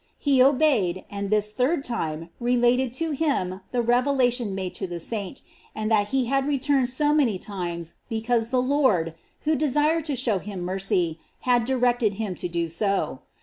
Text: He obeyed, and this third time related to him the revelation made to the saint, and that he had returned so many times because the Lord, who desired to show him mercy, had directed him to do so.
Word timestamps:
He 0.17 0.41
obeyed, 0.41 1.05
and 1.11 1.29
this 1.29 1.51
third 1.51 1.83
time 1.83 2.29
related 2.39 2.91
to 2.95 3.11
him 3.11 3.61
the 3.71 3.83
revelation 3.83 4.55
made 4.55 4.73
to 4.81 4.87
the 4.87 4.99
saint, 4.99 5.43
and 5.75 5.91
that 5.91 6.07
he 6.07 6.25
had 6.25 6.47
returned 6.47 6.89
so 6.89 7.13
many 7.13 7.37
times 7.37 7.93
because 8.09 8.49
the 8.49 8.63
Lord, 8.63 9.13
who 9.41 9.55
desired 9.55 10.05
to 10.05 10.15
show 10.15 10.39
him 10.39 10.61
mercy, 10.61 11.19
had 11.41 11.65
directed 11.65 12.15
him 12.15 12.33
to 12.33 12.47
do 12.47 12.67
so. 12.67 13.19